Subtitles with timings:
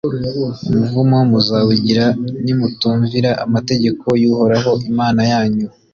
[0.71, 2.05] umuvumo muzawugira
[2.43, 5.67] nimutumvira amategeko y’uhoraho imana yanyu,